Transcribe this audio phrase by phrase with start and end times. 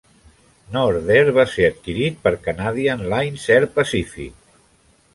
[0.77, 4.39] Nordair va ser adquirit per Canadian Lines Air Pacific.